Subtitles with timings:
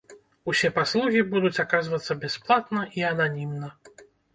[0.53, 3.77] Усе паслугі будуць аказвацца бясплатна і ананімна.